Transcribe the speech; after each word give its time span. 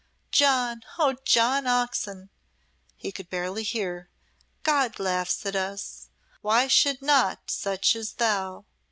"John 0.31 0.81
Oh, 0.97 1.15
John 1.25 1.67
Oxon!" 1.67 2.31
he 2.95 3.11
could 3.11 3.29
barely 3.29 3.61
hear, 3.61 4.09
"God 4.63 4.97
laughs 4.99 5.45
at 5.45 5.55
us 5.55 6.09
why 6.41 6.65
should 6.67 7.03
not 7.03 7.51
such 7.51 7.95
as 7.95 8.13
thou?" 8.13 8.65